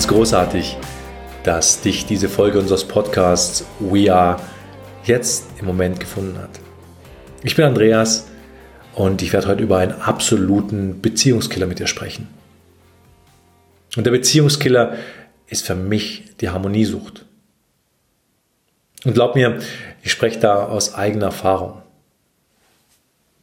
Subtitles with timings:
[0.00, 0.76] finde es großartig,
[1.42, 4.40] dass dich diese Folge unseres Podcasts We Are
[5.04, 6.48] jetzt im Moment gefunden hat.
[7.42, 8.26] Ich bin Andreas
[8.94, 12.28] und ich werde heute über einen absoluten Beziehungskiller mit dir sprechen.
[13.94, 14.94] Und der Beziehungskiller
[15.48, 17.26] ist für mich die Harmoniesucht.
[19.04, 19.58] Und glaub mir,
[20.02, 21.82] ich spreche da aus eigener Erfahrung.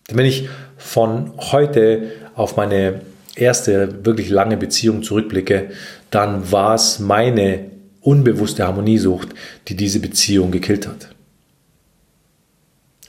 [0.10, 3.02] Denn wenn ich von heute auf meine
[3.36, 5.70] erste wirklich lange Beziehung zurückblicke,
[6.12, 7.72] dann war es meine
[8.02, 9.30] unbewusste Harmoniesucht,
[9.68, 11.10] die diese Beziehung gekillt hat.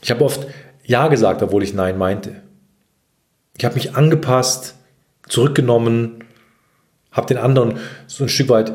[0.03, 0.47] Ich habe oft
[0.85, 2.43] Ja gesagt, obwohl ich Nein meinte.
[3.57, 4.75] Ich habe mich angepasst,
[5.29, 6.25] zurückgenommen,
[7.13, 8.73] habe den anderen so ein Stück weit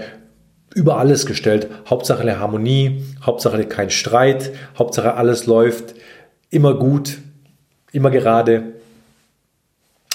[0.74, 1.68] über alles gestellt.
[1.90, 5.96] Hauptsache der Harmonie, Hauptsache kein Streit, Hauptsache alles läuft
[6.50, 7.18] immer gut,
[7.92, 8.74] immer gerade.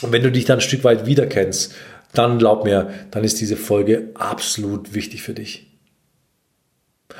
[0.02, 1.74] Und wenn du dich dann ein Stück weit wiederkennst,
[2.12, 5.66] dann glaub mir, dann ist diese Folge absolut wichtig für dich.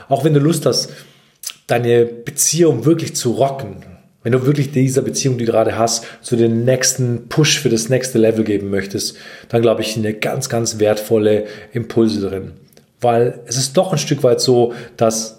[0.09, 0.91] Auch wenn du Lust hast,
[1.67, 3.85] deine Beziehung wirklich zu rocken,
[4.23, 7.89] wenn du wirklich dieser Beziehung, die du gerade hast, zu den nächsten Push für das
[7.89, 9.17] nächste Level geben möchtest,
[9.49, 12.53] dann glaube ich, eine ganz, ganz wertvolle Impulse drin.
[13.01, 15.38] Weil es ist doch ein Stück weit so, dass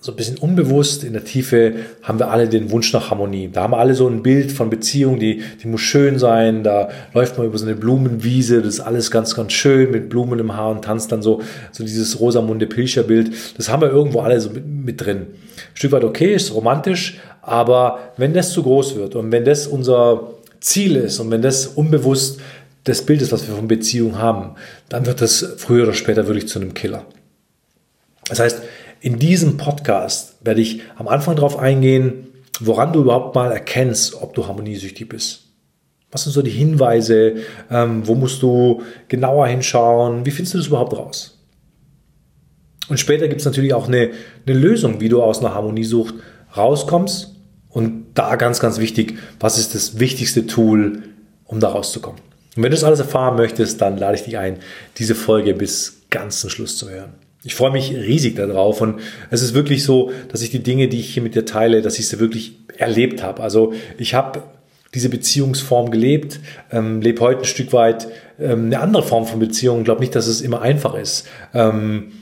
[0.00, 3.50] so ein bisschen unbewusst in der Tiefe haben wir alle den Wunsch nach Harmonie.
[3.52, 6.64] Da haben wir alle so ein Bild von Beziehung, die, die muss schön sein.
[6.64, 10.38] Da läuft man über so eine Blumenwiese, das ist alles ganz, ganz schön mit Blumen
[10.38, 13.30] im Haar und tanzt dann so, so dieses Rosamunde Pilcher Bild.
[13.58, 15.18] Das haben wir irgendwo alle so mit, mit drin.
[15.18, 19.66] Ein Stück weit okay, ist romantisch, aber wenn das zu groß wird und wenn das
[19.66, 22.40] unser Ziel ist und wenn das unbewusst
[22.84, 24.54] das Bild ist, was wir von Beziehung haben,
[24.88, 27.04] dann wird das früher oder später wirklich zu einem Killer.
[28.28, 28.62] Das heißt,
[29.00, 32.28] in diesem Podcast werde ich am Anfang darauf eingehen,
[32.60, 35.46] woran du überhaupt mal erkennst, ob du harmoniesüchtig bist.
[36.10, 37.36] Was sind so die Hinweise?
[37.70, 40.26] Ähm, wo musst du genauer hinschauen?
[40.26, 41.38] Wie findest du das überhaupt raus?
[42.88, 44.10] Und später gibt es natürlich auch eine,
[44.46, 46.14] eine Lösung, wie du aus einer Harmoniesucht
[46.56, 47.36] rauskommst.
[47.68, 51.04] Und da ganz, ganz wichtig, was ist das wichtigste Tool,
[51.44, 52.20] um da rauszukommen?
[52.56, 54.58] Und wenn du das alles erfahren möchtest, dann lade ich dich ein,
[54.98, 57.14] diese Folge bis ganz zum Schluss zu hören.
[57.42, 61.00] Ich freue mich riesig darauf und es ist wirklich so, dass ich die Dinge, die
[61.00, 63.42] ich hier mit dir teile, dass ich sie wirklich erlebt habe.
[63.42, 64.42] Also ich habe
[64.94, 66.40] diese Beziehungsform gelebt,
[66.70, 68.08] ähm, lebe heute ein Stück weit
[68.38, 69.78] ähm, eine andere Form von Beziehung.
[69.78, 72.12] Ich glaube nicht, dass es immer einfach ist, ähm,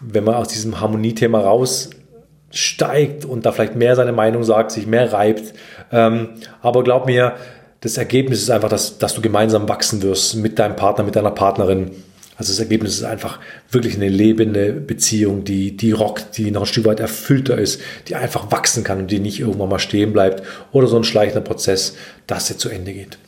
[0.00, 5.12] wenn man aus diesem Harmoniethema raussteigt und da vielleicht mehr seine Meinung sagt, sich mehr
[5.12, 5.54] reibt.
[5.92, 6.30] Ähm,
[6.62, 7.34] aber glaub mir,
[7.80, 11.30] das Ergebnis ist einfach, dass, dass du gemeinsam wachsen wirst mit deinem Partner, mit deiner
[11.30, 11.90] Partnerin
[12.36, 13.38] also das Ergebnis ist einfach
[13.70, 18.16] wirklich eine lebende Beziehung, die, die rockt, die noch ein Stück weit erfüllter ist, die
[18.16, 21.94] einfach wachsen kann und die nicht irgendwann mal stehen bleibt oder so ein schleichender Prozess,
[22.26, 23.18] dass er zu Ende geht.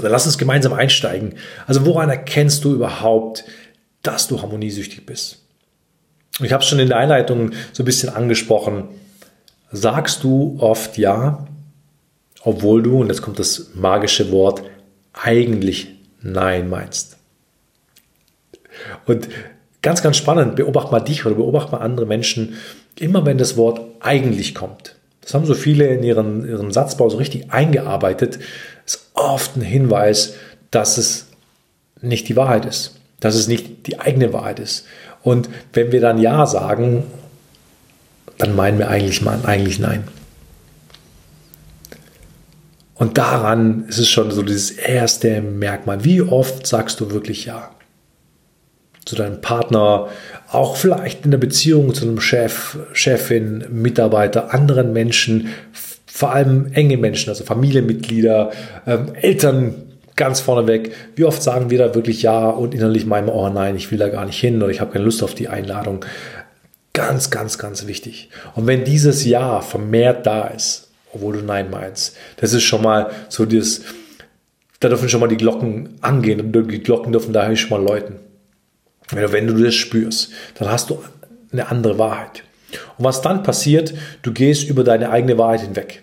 [0.00, 1.34] Dann lass uns gemeinsam einsteigen.
[1.66, 3.44] Also woran erkennst du überhaupt,
[4.02, 5.42] dass du harmoniesüchtig bist?
[6.42, 8.84] Ich habe es schon in der Einleitung so ein bisschen angesprochen.
[9.72, 11.46] Sagst du oft ja,
[12.42, 14.62] obwohl du, und jetzt kommt das magische Wort,
[15.12, 15.88] eigentlich
[16.20, 17.15] nein meinst?
[19.06, 19.28] Und
[19.82, 22.54] ganz, ganz spannend, beobacht mal dich oder beobacht mal andere Menschen,
[22.98, 24.96] immer wenn das Wort eigentlich kommt.
[25.22, 28.38] Das haben so viele in ihren, ihren Satzbau so richtig eingearbeitet,
[28.84, 30.34] ist oft ein Hinweis,
[30.70, 31.26] dass es
[32.00, 34.86] nicht die Wahrheit ist, dass es nicht die eigene Wahrheit ist.
[35.22, 37.04] Und wenn wir dann Ja sagen,
[38.38, 40.04] dann meinen wir eigentlich mal eigentlich Nein.
[42.94, 46.04] Und daran ist es schon so dieses erste Merkmal.
[46.04, 47.75] Wie oft sagst du wirklich Ja?
[49.06, 50.08] Zu deinem Partner,
[50.50, 55.48] auch vielleicht in der Beziehung zu einem Chef, Chefin, Mitarbeiter, anderen Menschen,
[56.06, 58.50] vor allem enge Menschen, also Familienmitglieder,
[58.86, 59.74] ähm, Eltern
[60.16, 60.92] ganz vorneweg.
[61.14, 64.08] Wie oft sagen wir da wirklich ja und innerlich meinen, oh nein, ich will da
[64.08, 66.04] gar nicht hin oder ich habe keine Lust auf die Einladung.
[66.92, 68.30] Ganz, ganz, ganz wichtig.
[68.54, 73.10] Und wenn dieses Ja vermehrt da ist, obwohl du Nein meinst, das ist schon mal
[73.28, 73.82] so das,
[74.80, 78.25] da dürfen schon mal die Glocken angehen und die Glocken dürfen daher schon mal läuten.
[79.10, 81.02] Wenn du das spürst, dann hast du
[81.52, 82.42] eine andere Wahrheit.
[82.98, 86.02] Und was dann passiert, du gehst über deine eigene Wahrheit hinweg.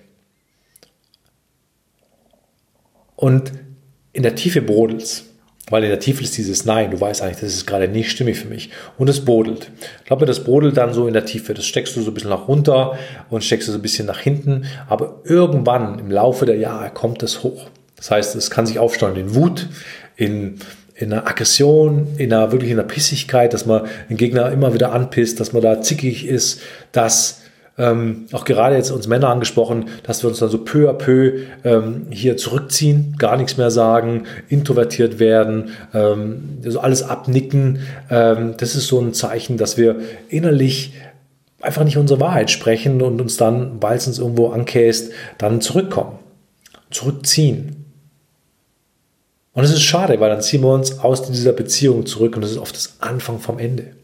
[3.16, 3.52] Und
[4.14, 5.26] in der Tiefe brodelst.
[5.70, 8.38] Weil in der Tiefe ist dieses Nein, du weißt eigentlich, das ist gerade nicht stimmig
[8.38, 8.70] für mich.
[8.98, 9.72] Und es brodelt.
[10.00, 11.54] Ich glaube das brodelt dann so in der Tiefe.
[11.54, 12.98] Das steckst du so ein bisschen nach runter
[13.30, 14.66] und steckst du so ein bisschen nach hinten.
[14.90, 17.70] Aber irgendwann im Laufe der Jahre kommt es hoch.
[17.96, 19.70] Das heißt, es kann sich aufsteuern in Wut,
[20.18, 20.60] in
[20.96, 24.92] in einer Aggression, in einer wirklich in einer Pissigkeit, dass man den Gegner immer wieder
[24.92, 26.62] anpisst, dass man da zickig ist,
[26.92, 27.42] dass
[27.78, 31.40] ähm, auch gerade jetzt uns Männer angesprochen, dass wir uns dann so peu à peu
[31.64, 37.80] ähm, hier zurückziehen, gar nichts mehr sagen, introvertiert werden, ähm, also alles abnicken.
[38.12, 40.94] Ähm, das ist so ein Zeichen, dass wir innerlich
[41.62, 46.20] einfach nicht unsere Wahrheit sprechen und uns dann, weil es uns irgendwo ankäst, dann zurückkommen,
[46.92, 47.83] zurückziehen.
[49.54, 52.52] Und es ist schade, weil dann ziehen wir uns aus dieser Beziehung zurück und das
[52.52, 53.96] ist oft das Anfang vom Ende.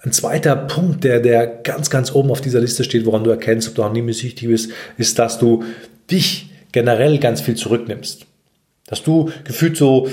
[0.00, 3.68] Ein zweiter Punkt, der, der ganz, ganz oben auf dieser Liste steht, woran du erkennst,
[3.68, 5.64] ob du harmoniesüchtig bist, ist, dass du
[6.10, 8.26] dich generell ganz viel zurücknimmst.
[8.86, 10.08] Dass du gefühlt so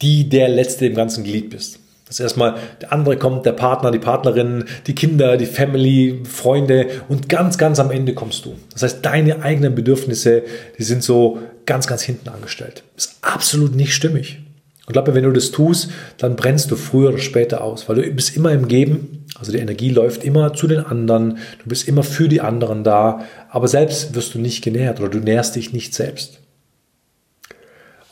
[0.00, 1.80] die der Letzte im ganzen Glied bist.
[2.10, 7.28] Dass erstmal der andere kommt, der Partner, die Partnerin, die Kinder, die Family, Freunde und
[7.28, 8.56] ganz, ganz am Ende kommst du.
[8.72, 10.42] Das heißt, deine eigenen Bedürfnisse,
[10.76, 12.82] die sind so ganz, ganz hinten angestellt.
[12.96, 14.40] Ist absolut nicht stimmig.
[14.80, 18.10] Ich glaube, wenn du das tust, dann brennst du früher oder später aus, weil du
[18.10, 19.24] bist immer im Geben.
[19.38, 21.38] Also die Energie läuft immer zu den anderen.
[21.62, 23.24] Du bist immer für die anderen da.
[23.50, 26.40] Aber selbst wirst du nicht genährt oder du nährst dich nicht selbst.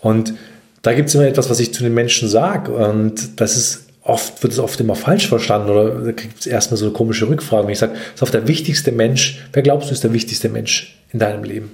[0.01, 0.35] Und
[0.83, 2.71] da gibt es immer etwas, was ich zu den Menschen sage.
[2.73, 6.79] Und das ist oft, wird es oft immer falsch verstanden oder da gibt es erstmal
[6.79, 7.67] so eine komische Rückfrage.
[7.67, 10.99] Wenn ich sage, ist auf der wichtigste Mensch, wer glaubst du ist der wichtigste Mensch
[11.13, 11.71] in deinem Leben?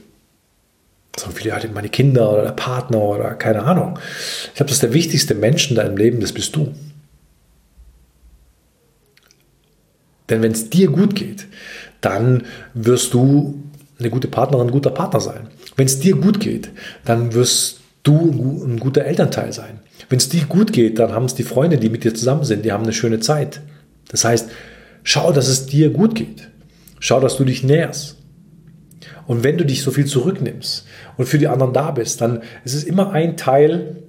[1.16, 3.98] so viele halt meine Kinder oder der Partner oder keine Ahnung.
[4.46, 6.75] Ich glaube, das ist der wichtigste Mensch in deinem Leben, das bist du.
[10.28, 11.46] Denn wenn es dir gut geht,
[12.00, 13.62] dann wirst du
[13.98, 15.48] eine gute Partnerin, ein guter Partner sein.
[15.76, 16.70] Wenn es dir gut geht,
[17.04, 19.80] dann wirst du ein guter Elternteil sein.
[20.08, 22.64] Wenn es dir gut geht, dann haben es die Freunde, die mit dir zusammen sind,
[22.64, 23.60] die haben eine schöne Zeit.
[24.08, 24.50] Das heißt,
[25.02, 26.50] schau, dass es dir gut geht.
[27.00, 28.16] Schau, dass du dich näherst.
[29.26, 30.86] Und wenn du dich so viel zurücknimmst
[31.16, 34.02] und für die anderen da bist, dann ist es immer ein Teil,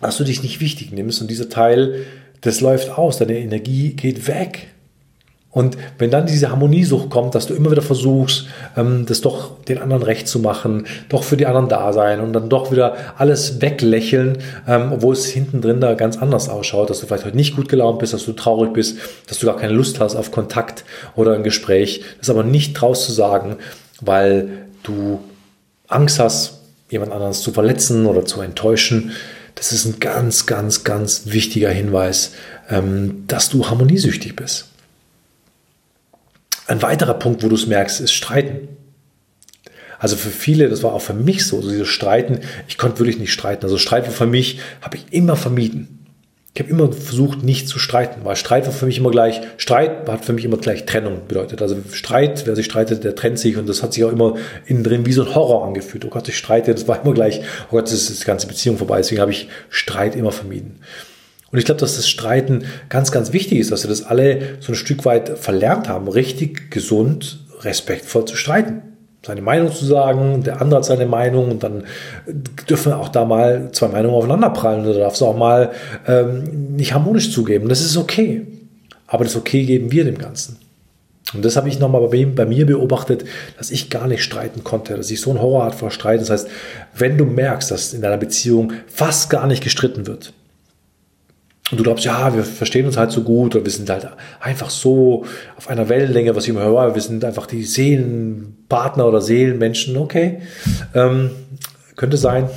[0.00, 2.04] dass du dich nicht wichtig nimmst und dieser Teil,
[2.40, 4.68] das läuft aus, deine Energie geht weg.
[5.52, 9.78] Und wenn dann diese Harmoniesucht kommt, dass du immer wieder versuchst, ähm, das doch den
[9.78, 13.60] anderen recht zu machen, doch für die anderen da sein und dann doch wieder alles
[13.60, 17.54] weglächeln, ähm, obwohl es hinten drin da ganz anders ausschaut, dass du vielleicht heute nicht
[17.54, 18.96] gut gelaunt bist, dass du traurig bist,
[19.28, 20.84] dass du gar keine Lust hast auf Kontakt
[21.16, 23.56] oder ein Gespräch, das aber nicht traust zu sagen,
[24.00, 24.48] weil
[24.84, 25.20] du
[25.86, 29.12] Angst hast, jemand anderes zu verletzen oder zu enttäuschen.
[29.54, 32.32] Das ist ein ganz, ganz, ganz wichtiger Hinweis,
[32.70, 34.71] ähm, dass du harmoniesüchtig bist.
[36.66, 38.68] Ein weiterer Punkt, wo du es merkst, ist Streiten.
[39.98, 43.18] Also für viele, das war auch für mich so, so dieses Streiten, ich konnte wirklich
[43.18, 43.64] nicht streiten.
[43.64, 46.00] Also Streit war für mich, habe ich immer vermieden.
[46.54, 50.06] Ich habe immer versucht, nicht zu streiten, weil Streit war für mich immer gleich, Streit
[50.06, 51.62] hat für mich immer gleich Trennung bedeutet.
[51.62, 54.36] Also Streit, wer sich streitet, der trennt sich und das hat sich auch immer
[54.66, 56.04] innen drin wie so ein Horror angefühlt.
[56.04, 58.76] Oh Gott, ich streite, das war immer gleich, oh Gott, das ist die ganze Beziehung
[58.76, 58.98] vorbei.
[58.98, 60.80] Deswegen habe ich Streit immer vermieden.
[61.52, 64.72] Und ich glaube, dass das Streiten ganz, ganz wichtig ist, dass wir das alle so
[64.72, 68.82] ein Stück weit verlernt haben, richtig gesund, respektvoll zu streiten
[69.24, 71.84] seine Meinung zu sagen, der andere hat seine Meinung und dann
[72.68, 75.70] dürfen auch da mal zwei Meinungen aufeinanderprallen oder darf es auch mal
[76.08, 77.68] ähm, nicht harmonisch zugeben.
[77.68, 78.46] Das ist okay.
[79.06, 80.56] Aber das Okay geben wir dem Ganzen.
[81.34, 83.24] Und das habe ich nochmal bei, bei mir beobachtet,
[83.56, 86.20] dass ich gar nicht streiten konnte, dass ich so ein Horror hatte vor Streiten.
[86.20, 86.48] Das heißt,
[86.96, 90.32] wenn du merkst, dass in deiner Beziehung fast gar nicht gestritten wird,
[91.72, 94.06] und du glaubst, ja, wir verstehen uns halt so gut oder wir sind halt
[94.40, 95.24] einfach so
[95.56, 100.42] auf einer Wellenlänge, was ich immer höre, wir sind einfach die Seelenpartner oder Seelenmenschen, okay,
[100.94, 101.30] ähm,
[101.96, 102.50] könnte sein.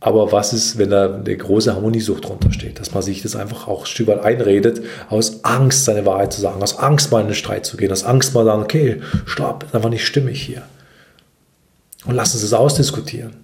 [0.00, 2.78] Aber was ist, wenn da eine große Harmoniesucht drunter steht?
[2.78, 4.80] Dass man sich das einfach auch ein Stück weit einredet,
[5.10, 8.04] aus Angst seine Wahrheit zu sagen, aus Angst mal in den Streit zu gehen, aus
[8.04, 10.62] Angst mal sagen, okay, stopp, ist einfach nicht stimmig hier.
[12.04, 13.38] Und lass uns es ausdiskutieren.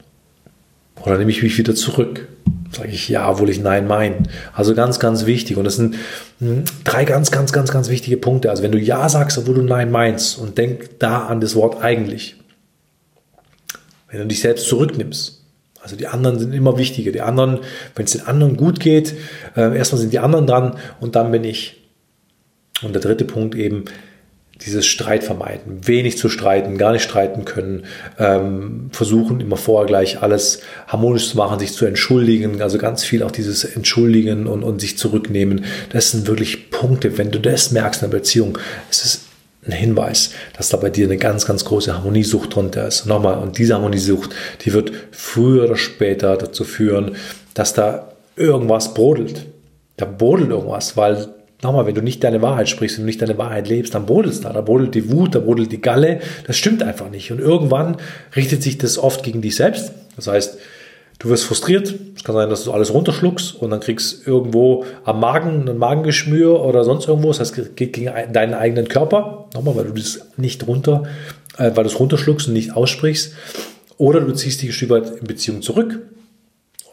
[1.03, 2.29] Oder nehme ich mich wieder zurück?
[2.75, 4.25] Sage ich ja, obwohl ich nein meine.
[4.53, 5.57] Also ganz, ganz wichtig.
[5.57, 5.97] Und das sind
[6.41, 8.51] hm, drei ganz, ganz, ganz, ganz wichtige Punkte.
[8.51, 11.83] Also wenn du ja sagst, obwohl du nein meinst und denk da an das Wort
[11.83, 12.37] eigentlich.
[14.09, 15.43] Wenn du dich selbst zurücknimmst.
[15.81, 17.13] Also die anderen sind immer wichtiger.
[17.13, 17.61] Die anderen,
[17.95, 19.15] wenn es den anderen gut geht,
[19.55, 21.83] äh, erstmal sind die anderen dran und dann bin ich.
[22.83, 23.85] Und der dritte Punkt eben,
[24.65, 27.85] dieses Streit vermeiden, wenig zu streiten, gar nicht streiten können,
[28.19, 33.23] ähm, versuchen immer vorher gleich alles harmonisch zu machen, sich zu entschuldigen, also ganz viel
[33.23, 35.65] auch dieses Entschuldigen und, und sich zurücknehmen.
[35.91, 38.59] Das sind wirklich Punkte, wenn du das merkst in der Beziehung,
[38.91, 39.21] es ist
[39.67, 43.07] ein Hinweis, dass da bei dir eine ganz, ganz große Harmoniesucht drunter ist.
[43.07, 47.17] Nochmal, und diese Harmoniesucht, die wird früher oder später dazu führen,
[47.55, 49.47] dass da irgendwas brodelt.
[49.97, 51.29] Da brodelt irgendwas, weil
[51.65, 54.41] Nochmal, wenn du nicht deine Wahrheit sprichst und nicht deine Wahrheit lebst, dann brodelt es
[54.43, 54.53] da.
[54.53, 56.21] Da brodelt die Wut, da brodelt die Galle.
[56.47, 57.33] Das stimmt einfach nicht.
[57.33, 57.97] Und irgendwann
[58.37, 59.93] richtet sich das oft gegen dich selbst.
[60.15, 60.59] Das heißt,
[61.19, 61.95] Du wirst frustriert.
[62.17, 66.63] Es kann sein, dass du alles runterschluckst und dann kriegst irgendwo am Magen ein Magengeschmür
[66.63, 67.29] oder sonst irgendwo.
[67.29, 69.49] Das heißt, geht gegen deinen eigenen Körper.
[69.55, 71.05] Nochmal, weil du das nicht runter,
[71.57, 73.33] äh, weil du es runterschluckst und nicht aussprichst.
[73.97, 76.01] Oder du ziehst dich ein Stück weit in Beziehung zurück.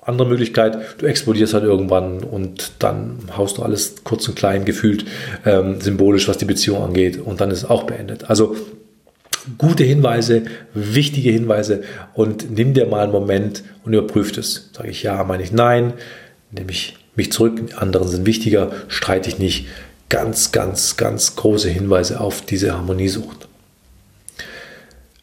[0.04, 5.06] Andere Möglichkeit, du explodierst halt irgendwann und dann haust du alles kurz und klein gefühlt
[5.46, 8.28] ähm, symbolisch, was die Beziehung angeht und dann ist es auch beendet.
[8.28, 8.56] Also
[9.60, 10.44] gute Hinweise,
[10.74, 11.84] wichtige Hinweise
[12.16, 14.72] und nimm dir mal einen Moment und überprüf es.
[14.76, 15.94] Sage ich ja, meine ich nein,
[16.50, 19.68] nehme ich mich zurück, die anderen sind wichtiger, streite ich nicht.
[20.10, 23.48] Ganz, ganz, ganz große Hinweise auf diese Harmoniesucht.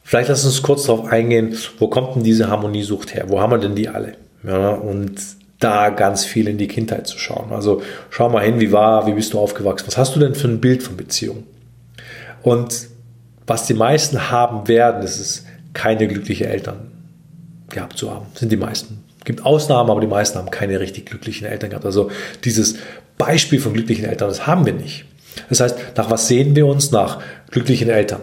[0.03, 3.27] Vielleicht lass uns kurz darauf eingehen, wo kommt denn diese Harmoniesucht her?
[3.29, 4.15] Wo haben wir denn die alle?
[4.45, 5.21] Ja, und
[5.59, 7.53] da ganz viel in die Kindheit zu schauen.
[7.53, 9.87] Also schau mal hin, wie war, wie bist du aufgewachsen?
[9.89, 11.45] Was hast du denn für ein Bild von Beziehung?
[12.43, 12.89] Und
[13.47, 16.91] was die meisten haben werden, ist es, keine glücklichen Eltern
[17.71, 18.27] gehabt zu haben.
[18.35, 19.05] Sind die meisten.
[19.19, 21.85] Es gibt Ausnahmen, aber die meisten haben keine richtig glücklichen Eltern gehabt.
[21.85, 22.11] Also
[22.45, 22.77] dieses
[23.17, 25.05] Beispiel von glücklichen Eltern, das haben wir nicht.
[25.49, 26.91] Das heißt, nach was sehen wir uns?
[26.91, 28.21] Nach glücklichen Eltern.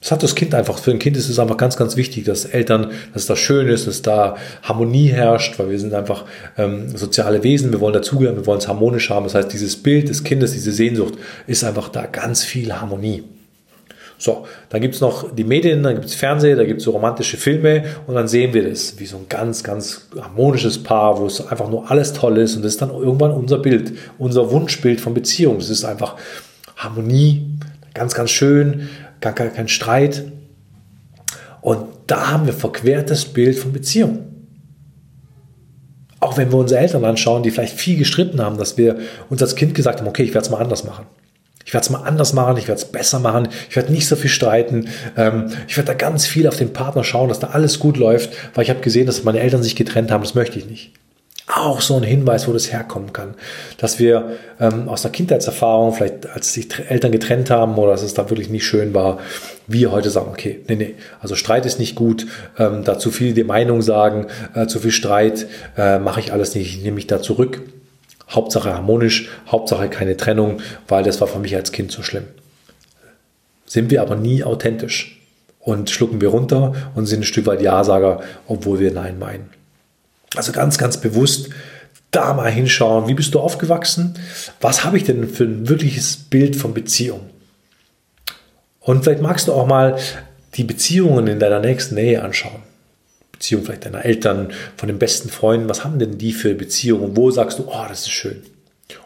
[0.00, 0.78] Das hat das Kind einfach.
[0.78, 3.88] Für ein Kind ist es einfach ganz, ganz wichtig, dass Eltern, dass da schön ist,
[3.88, 6.24] dass da Harmonie herrscht, weil wir sind einfach
[6.56, 9.24] ähm, soziale Wesen, wir wollen dazugehören, wir wollen es harmonisch haben.
[9.24, 11.14] Das heißt, dieses Bild des Kindes, diese Sehnsucht,
[11.48, 13.24] ist einfach da ganz viel Harmonie.
[14.20, 16.90] So, dann gibt es noch die Medien, dann gibt es Fernsehen, da gibt es so
[16.90, 21.26] romantische Filme und dann sehen wir das wie so ein ganz, ganz harmonisches Paar, wo
[21.26, 25.00] es einfach nur alles toll ist und das ist dann irgendwann unser Bild, unser Wunschbild
[25.00, 25.58] von Beziehung.
[25.58, 26.16] Das ist einfach
[26.76, 27.46] Harmonie,
[27.94, 28.88] ganz, ganz schön,
[29.20, 30.24] gar, gar kein Streit.
[31.60, 34.20] Und da haben wir verquertes Bild von Beziehung.
[36.20, 38.98] Auch wenn wir unsere Eltern anschauen, die vielleicht viel gestritten haben, dass wir
[39.28, 41.06] uns als Kind gesagt haben, okay, ich werde es mal anders machen.
[41.64, 44.16] Ich werde es mal anders machen, ich werde es besser machen, ich werde nicht so
[44.16, 47.78] viel streiten, ähm, ich werde da ganz viel auf den Partner schauen, dass da alles
[47.78, 50.64] gut läuft, weil ich habe gesehen, dass meine Eltern sich getrennt haben, das möchte ich
[50.64, 50.92] nicht.
[51.58, 53.34] Auch so ein Hinweis, wo das herkommen kann.
[53.78, 58.14] Dass wir ähm, aus der Kindheitserfahrung, vielleicht als sich Eltern getrennt haben oder dass es
[58.14, 59.18] da wirklich nicht schön war,
[59.66, 62.26] wir heute sagen, okay, nee, nee, also Streit ist nicht gut,
[62.58, 65.46] ähm, da zu viel die Meinung sagen, äh, zu viel Streit,
[65.76, 67.60] äh, mache ich alles nicht, ich nehme mich da zurück.
[68.30, 72.24] Hauptsache harmonisch, Hauptsache keine Trennung, weil das war für mich als Kind so schlimm.
[73.66, 75.20] Sind wir aber nie authentisch
[75.58, 79.57] und schlucken wir runter und sind ein Stück weit Ja-Sager, obwohl wir Nein meinen.
[80.36, 81.50] Also ganz, ganz bewusst
[82.10, 84.14] da mal hinschauen, wie bist du aufgewachsen?
[84.60, 87.20] Was habe ich denn für ein wirkliches Bild von Beziehung?
[88.80, 89.98] Und vielleicht magst du auch mal
[90.54, 92.62] die Beziehungen in deiner nächsten Nähe anschauen.
[93.32, 97.16] Beziehung vielleicht deiner Eltern, von den besten Freunden, was haben denn die für Beziehungen?
[97.16, 98.42] Wo sagst du, oh, das ist schön?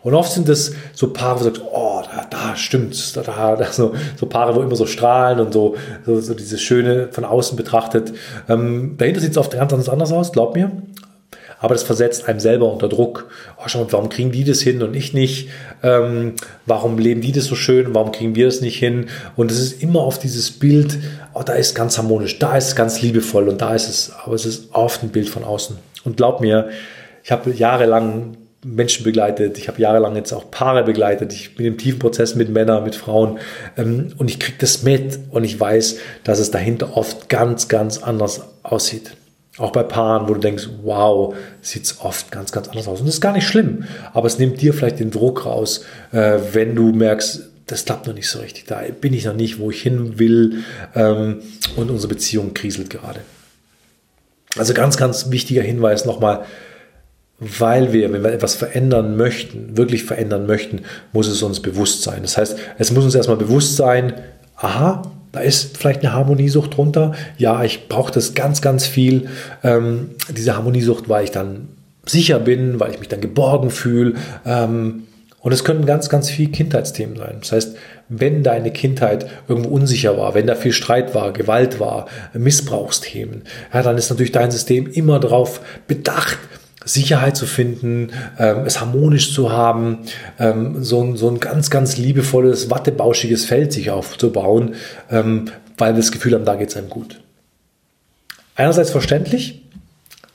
[0.05, 3.73] Und oft sind es so Paare, wo du sagst, oh, da, da stimmt's, da, da,
[3.73, 5.75] so, so Paare, wo immer so strahlen und so,
[6.07, 8.13] so, so dieses Schöne von außen betrachtet.
[8.49, 10.71] Ähm, dahinter sieht es oft ganz anders aus, glaub mir
[11.63, 13.29] aber das versetzt einem selber unter Druck.
[13.57, 15.49] Oh, schau warum kriegen die das hin und ich nicht?
[15.85, 16.35] Ähm,
[16.67, 17.95] warum leben die das so schön?
[17.95, 19.07] Warum kriegen wir das nicht hin?
[19.37, 20.99] Und es ist immer auf dieses Bild,
[21.35, 24.45] oh, da ist ganz harmonisch, da ist ganz liebevoll und da ist es, aber es
[24.45, 25.79] ist oft ein Bild von außen.
[26.05, 26.71] Und glaub mir,
[27.23, 31.79] ich habe jahrelang Menschen begleitet, ich habe jahrelang jetzt auch Paare begleitet, ich bin im
[31.79, 33.39] tiefen Prozess mit Männern, mit Frauen
[33.77, 38.03] ähm, und ich kriege das mit und ich weiß, dass es dahinter oft ganz, ganz
[38.03, 39.13] anders aussieht.
[39.59, 43.01] Auch bei Paaren, wo du denkst, wow, sieht es oft ganz, ganz anders aus.
[43.01, 46.39] Und das ist gar nicht schlimm, aber es nimmt dir vielleicht den Druck raus, äh,
[46.53, 48.65] wenn du merkst, das klappt noch nicht so richtig.
[48.65, 51.43] Da bin ich noch nicht, wo ich hin will ähm,
[51.77, 53.21] und unsere Beziehung kriselt gerade.
[54.57, 56.45] Also ganz, ganz wichtiger Hinweis nochmal,
[57.39, 60.83] weil wir, wenn wir etwas verändern möchten, wirklich verändern möchten,
[61.13, 62.23] muss es uns bewusst sein.
[62.23, 64.15] Das heißt, es muss uns erstmal bewusst sein,
[64.57, 67.13] aha, da ist vielleicht eine Harmoniesucht drunter.
[67.39, 69.29] Ja, ich brauche das ganz, ganz viel.
[69.65, 71.69] Ähm, diese Harmoniesucht, weil ich dann
[72.05, 74.15] sicher bin, weil ich mich dann geborgen fühle.
[74.45, 75.05] Ähm,
[75.41, 77.39] und es können ganz, ganz viele Kindheitsthemen sein.
[77.41, 77.77] Das heißt,
[78.09, 83.83] wenn deine Kindheit irgendwo unsicher war, wenn da viel Streit war, Gewalt war, Missbrauchsthemen, ja,
[83.83, 86.39] dann ist natürlich dein System immer darauf bedacht,
[86.85, 89.99] Sicherheit zu finden, ähm, es harmonisch zu haben,
[90.39, 94.75] ähm, so, ein, so ein ganz, ganz liebevolles, wattebauschiges Feld sich aufzubauen,
[95.11, 95.47] ähm,
[95.79, 97.21] weil wir das Gefühl haben, da geht es einem gut.
[98.55, 99.63] Einerseits verständlich,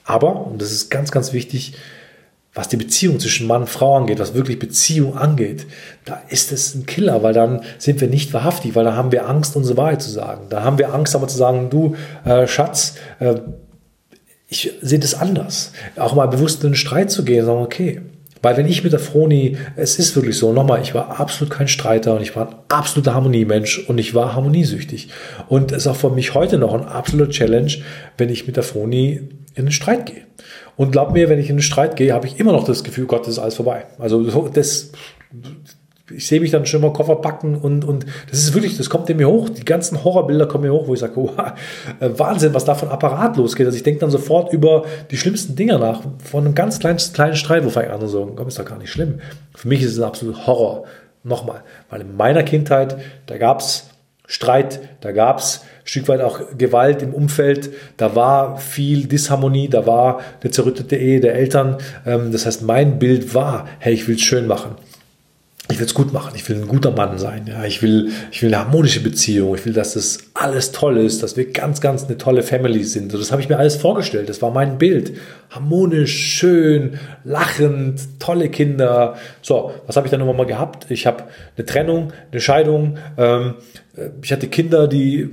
[0.04, 1.74] aber, und das ist ganz, ganz wichtig,
[2.58, 5.68] was die Beziehung zwischen Mann und Frau angeht, was wirklich Beziehung angeht,
[6.06, 9.30] da ist es ein Killer, weil dann sind wir nicht wahrhaftig, weil da haben wir
[9.30, 10.48] Angst, unsere Wahrheit zu sagen.
[10.50, 13.36] Da haben wir Angst, aber zu sagen, du äh, Schatz, äh,
[14.50, 15.74] ich sehe das anders.
[15.98, 18.02] Auch mal bewusst in den Streit zu gehen sagen, okay.
[18.42, 21.68] Weil wenn ich mit der Froni, es ist wirklich so, nochmal, ich war absolut kein
[21.68, 25.10] Streiter und ich war ein absoluter Harmoniemensch und ich war harmoniesüchtig.
[25.50, 27.72] Und es ist auch für mich heute noch ein absoluter Challenge,
[28.18, 29.22] wenn ich mit der Froni
[29.56, 30.22] in den Streit gehe.
[30.76, 33.08] Und glaub mir, wenn ich in den Streit gehe, habe ich immer noch das Gefühl,
[33.08, 33.86] Gott, das ist alles vorbei.
[33.98, 34.92] Also das,
[36.12, 39.10] ich sehe mich dann schon mal Koffer packen und, und das ist wirklich, das kommt
[39.10, 39.50] in mir hoch.
[39.50, 41.32] Die ganzen Horrorbilder kommen mir hoch, wo ich sage, oh,
[42.00, 43.66] Wahnsinn, was da von Apparat losgeht.
[43.66, 46.02] Also ich denke dann sofort über die schlimmsten Dinge nach.
[46.24, 48.66] Von einem ganz kleinen, kleinen Streit, wo fange ich an und so, komm, ist doch
[48.66, 49.20] gar nicht schlimm.
[49.54, 50.86] Für mich ist es ein absolut Horror.
[51.24, 53.90] Nochmal, weil in meiner Kindheit, da gab es
[54.28, 59.68] Streit, da gab es ein Stück weit auch Gewalt im Umfeld, da war viel Disharmonie,
[59.68, 61.78] da war eine zerrüttete Ehe der Eltern.
[62.06, 64.76] Ähm, das heißt, mein Bild war, hey, ich will es schön machen
[65.70, 68.42] ich will es gut machen, ich will ein guter Mann sein, ja, ich will, ich
[68.42, 72.06] will eine harmonische Beziehung, ich will, dass das alles toll ist, dass wir ganz, ganz
[72.06, 73.12] eine tolle Family sind.
[73.12, 75.14] So, das habe ich mir alles vorgestellt, das war mein Bild.
[75.50, 79.16] Harmonisch, schön, lachend, tolle Kinder.
[79.42, 80.90] So, was habe ich dann immer mal gehabt?
[80.90, 81.26] Ich habe
[81.58, 83.56] eine Trennung, eine Scheidung, ähm,
[84.22, 85.30] ich hatte Kinder, die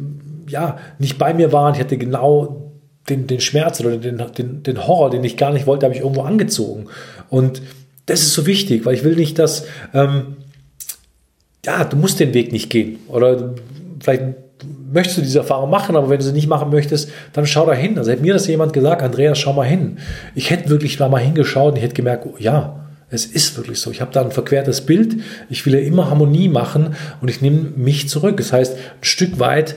[0.48, 2.72] ja nicht bei mir waren, ich hatte genau
[3.08, 6.00] den, den Schmerz oder den, den, den Horror, den ich gar nicht wollte, habe ich
[6.00, 6.86] irgendwo angezogen.
[7.28, 7.62] Und
[8.06, 10.36] das ist so wichtig, weil ich will nicht, dass, ähm,
[11.64, 12.98] ja, du musst den Weg nicht gehen.
[13.08, 13.54] Oder
[14.00, 14.22] vielleicht
[14.92, 17.72] möchtest du diese Erfahrung machen, aber wenn du sie nicht machen möchtest, dann schau da
[17.72, 17.98] hin.
[17.98, 19.98] Also hätte mir das jemand gesagt, Andreas, schau mal hin.
[20.34, 22.80] Ich hätte wirklich mal hingeschaut und ich hätte gemerkt, oh, ja,
[23.10, 23.90] es ist wirklich so.
[23.90, 25.16] Ich habe da ein verquertes Bild.
[25.48, 28.36] Ich will ja immer Harmonie machen und ich nehme mich zurück.
[28.36, 29.76] Das heißt, ein Stück weit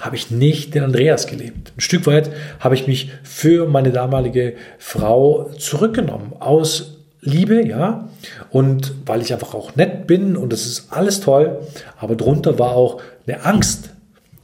[0.00, 1.72] habe ich nicht den Andreas gelebt.
[1.76, 2.30] Ein Stück weit
[2.60, 6.95] habe ich mich für meine damalige Frau zurückgenommen aus
[7.26, 8.08] liebe, ja,
[8.50, 11.58] und weil ich einfach auch nett bin und das ist alles toll,
[11.98, 13.90] aber drunter war auch eine Angst,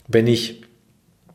[0.09, 0.63] wenn ich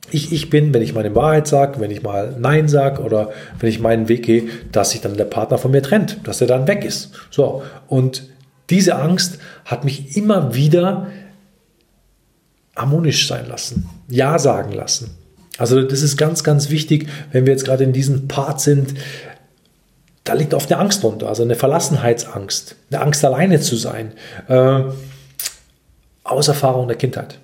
[0.09, 3.69] ich, ich bin, wenn ich meine Wahrheit sage, wenn ich mal Nein sage oder wenn
[3.69, 6.67] ich meinen Weg gehe, dass sich dann der Partner von mir trennt, dass er dann
[6.67, 7.11] weg ist.
[7.29, 8.23] So, und
[8.69, 11.07] diese Angst hat mich immer wieder
[12.75, 15.17] harmonisch sein lassen, Ja sagen lassen.
[15.57, 18.93] Also das ist ganz, ganz wichtig, wenn wir jetzt gerade in diesem Part sind,
[20.27, 24.11] da liegt oft eine Angst drunter, also eine Verlassenheitsangst, eine Angst alleine zu sein,
[24.49, 24.81] äh,
[26.23, 27.39] aus Erfahrung der Kindheit.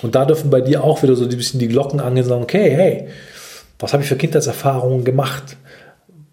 [0.00, 2.42] Und da dürfen bei dir auch wieder so ein bisschen die Glocken angehen und sagen,
[2.42, 3.08] okay, hey,
[3.78, 5.56] was habe ich für Kindheitserfahrungen gemacht?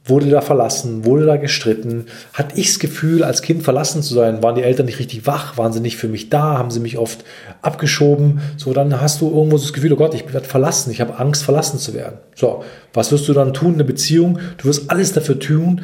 [0.03, 1.05] Wurde da verlassen?
[1.05, 2.07] Wurde da gestritten?
[2.33, 4.41] Hatte ich das Gefühl, als Kind verlassen zu sein?
[4.41, 5.57] Waren die Eltern nicht richtig wach?
[5.57, 6.57] Waren sie nicht für mich da?
[6.57, 7.23] Haben sie mich oft
[7.61, 8.41] abgeschoben?
[8.57, 10.89] So, dann hast du irgendwo das Gefühl, oh Gott, ich werde verlassen.
[10.89, 12.17] Ich habe Angst, verlassen zu werden.
[12.35, 14.39] So, was wirst du dann tun in der Beziehung?
[14.57, 15.81] Du wirst alles dafür tun,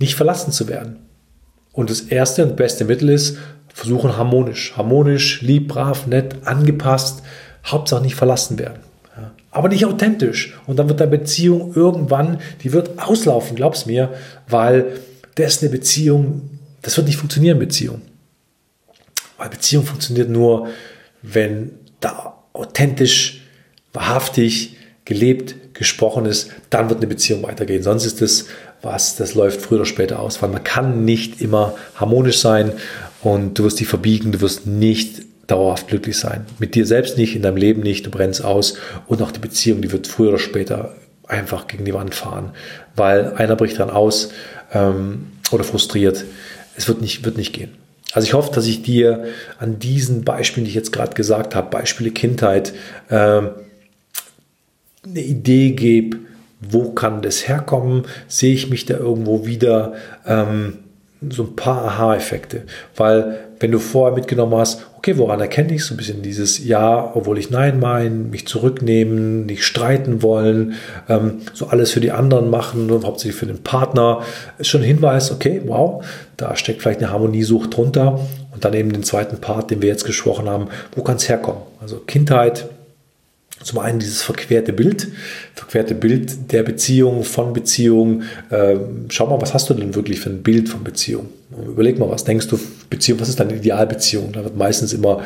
[0.00, 0.96] nicht verlassen zu werden.
[1.72, 3.38] Und das erste und beste Mittel ist,
[3.72, 4.76] versuchen harmonisch.
[4.76, 7.22] Harmonisch, lieb, brav, nett, angepasst.
[7.64, 8.89] Hauptsache nicht verlassen werden
[9.50, 10.58] aber nicht authentisch.
[10.66, 14.12] Und dann wird deine Beziehung irgendwann, die wird auslaufen, glaub's mir,
[14.48, 15.00] weil
[15.34, 16.50] das eine Beziehung,
[16.82, 18.02] das wird nicht funktionieren, Beziehung.
[19.38, 20.68] Weil Beziehung funktioniert nur,
[21.22, 23.42] wenn da authentisch,
[23.92, 27.82] wahrhaftig gelebt, gesprochen ist, dann wird eine Beziehung weitergehen.
[27.82, 28.46] Sonst ist das
[28.82, 32.72] was, das läuft früher oder später aus, weil man kann nicht immer harmonisch sein
[33.22, 36.46] und du wirst dich verbiegen, du wirst nicht dauerhaft glücklich sein.
[36.58, 39.82] Mit dir selbst nicht, in deinem Leben nicht, du brennst aus und auch die Beziehung,
[39.82, 40.94] die wird früher oder später
[41.26, 42.50] einfach gegen die Wand fahren,
[42.96, 44.30] weil einer bricht dann aus
[44.72, 46.24] ähm, oder frustriert.
[46.76, 47.70] Es wird nicht, wird nicht gehen.
[48.12, 49.26] Also ich hoffe, dass ich dir
[49.58, 52.72] an diesen Beispielen, die ich jetzt gerade gesagt habe, Beispiele Kindheit,
[53.08, 53.50] ähm,
[55.04, 56.18] eine Idee gebe,
[56.60, 58.06] wo kann das herkommen?
[58.28, 59.94] Sehe ich mich da irgendwo wieder?
[60.26, 60.78] Ähm,
[61.28, 62.62] so ein paar Aha-Effekte.
[62.96, 67.12] Weil wenn du vorher mitgenommen hast, okay, woran erkenne ich so ein bisschen dieses Ja,
[67.14, 70.74] obwohl ich Nein meine, mich zurücknehmen, nicht streiten wollen,
[71.08, 74.22] ähm, so alles für die anderen machen hauptsächlich für den Partner,
[74.58, 76.02] ist schon ein Hinweis, okay, wow,
[76.38, 78.20] da steckt vielleicht eine Harmoniesucht drunter.
[78.52, 81.62] Und dann eben den zweiten Part, den wir jetzt gesprochen haben, wo kann es herkommen?
[81.80, 82.68] Also Kindheit,
[83.62, 85.08] zum einen dieses verquerte Bild,
[85.54, 88.22] verquerte Bild der Beziehung, von Beziehung.
[88.50, 91.28] Ähm, schau mal, was hast du denn wirklich für ein Bild von Beziehung?
[91.66, 94.32] Überleg mal, was denkst du, Beziehung, was ist deine Idealbeziehung?
[94.32, 95.22] Da wird meistens immer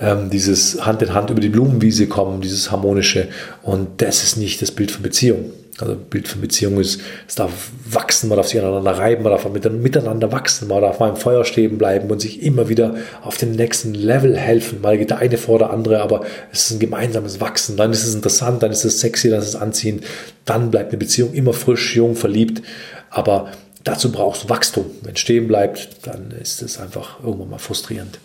[0.00, 3.28] ähm, dieses Hand in Hand über die Blumenwiese kommen, dieses harmonische.
[3.62, 5.52] Und das ist nicht das Bild von Beziehung.
[5.82, 9.48] Also Bild von Beziehung ist, es darf wachsen, man darf sich aneinander reiben, man darf
[9.48, 13.52] miteinander wachsen, man darf mal im Feuer stehen bleiben und sich immer wieder auf den
[13.52, 14.80] nächsten Level helfen.
[14.80, 17.76] Mal geht der eine vor der andere, aber es ist ein gemeinsames Wachsen.
[17.76, 20.04] Dann ist es interessant, dann ist es sexy, dann ist es anziehend.
[20.44, 22.62] Dann bleibt eine Beziehung immer frisch, jung, verliebt.
[23.10, 23.50] Aber
[23.84, 24.86] dazu brauchst du Wachstum.
[25.02, 28.18] Wenn es stehen bleibt, dann ist es einfach irgendwann mal frustrierend.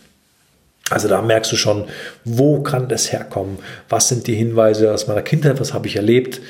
[0.92, 1.86] Also da merkst du schon,
[2.26, 3.58] wo kann das herkommen?
[3.90, 5.60] Was sind die Hinweise aus meiner Kindheit?
[5.60, 6.42] Was habe ich erlebt?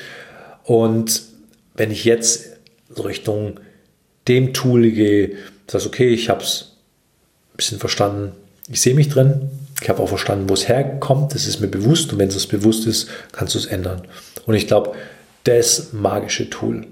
[0.66, 1.22] Und
[1.74, 2.56] wenn ich jetzt
[2.98, 3.60] Richtung
[4.26, 5.36] dem Tool gehe,
[5.68, 6.72] sagst okay, ich habe es
[7.52, 8.32] ein bisschen verstanden,
[8.68, 9.48] ich sehe mich drin,
[9.80, 12.86] ich habe auch verstanden, wo es herkommt, das ist mir bewusst und wenn es bewusst
[12.86, 14.02] ist, kannst du es ändern.
[14.44, 14.94] Und ich glaube,
[15.44, 16.84] das magische Tool.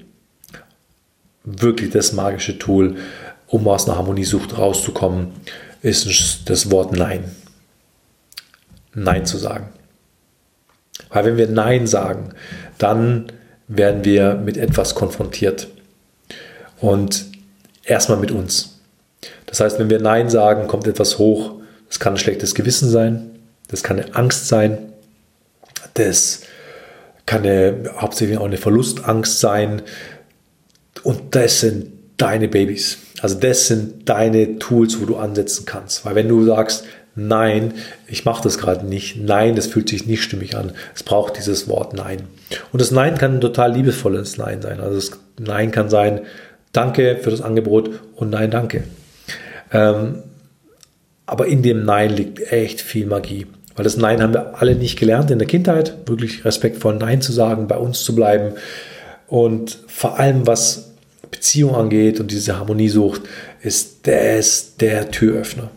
[1.43, 2.97] Wirklich das magische Tool,
[3.49, 5.33] um aus einer Harmoniesucht rauszukommen,
[5.83, 7.25] ist das Wort Nein.
[8.95, 9.69] Nein zu sagen.
[11.11, 12.31] Weil wenn wir Nein sagen,
[12.79, 13.33] dann
[13.69, 15.69] werden wir mit etwas konfrontiert.
[16.81, 17.27] Und
[17.85, 18.81] erstmal mit uns.
[19.47, 21.61] Das heißt, wenn wir Nein sagen, kommt etwas hoch.
[21.89, 24.79] Das kann ein schlechtes Gewissen sein, das kann eine Angst sein,
[25.95, 26.41] das
[27.25, 29.83] kann eine, hauptsächlich auch eine Verlustangst sein.
[31.03, 32.99] Und das sind deine Babys.
[33.21, 36.05] Also das sind deine Tools, wo du ansetzen kannst.
[36.05, 36.85] Weil wenn du sagst,
[37.17, 37.75] nein,
[38.07, 41.69] ich mache das gerade nicht, nein, das fühlt sich nicht stimmig an, es braucht dieses
[41.69, 42.23] Wort Nein.
[42.73, 44.81] Und das Nein kann ein total liebevolles Nein sein.
[44.81, 46.21] Also das Nein kann sein,
[46.73, 48.85] danke für das Angebot und nein, danke.
[49.73, 50.23] Ähm,
[51.27, 53.47] aber in dem Nein liegt echt viel Magie.
[53.77, 57.33] Weil das Nein haben wir alle nicht gelernt in der Kindheit, wirklich respektvoll Nein zu
[57.33, 58.55] sagen, bei uns zu bleiben.
[59.27, 60.93] Und vor allem, was
[61.31, 63.23] Beziehung angeht und diese Harmoniesucht,
[63.63, 65.71] ist das der Türöffner.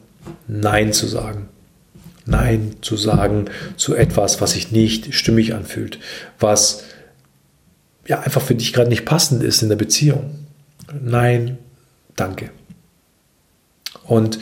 [0.48, 1.50] Nein zu sagen.
[2.26, 3.46] Nein zu sagen
[3.78, 6.00] zu etwas, was sich nicht stimmig anfühlt,
[6.40, 6.84] was
[8.06, 10.32] ja einfach für dich gerade nicht passend ist in der Beziehung.
[11.02, 11.58] Nein,
[12.16, 12.50] danke.
[14.06, 14.40] Und